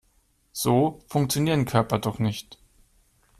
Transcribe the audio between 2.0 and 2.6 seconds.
nicht.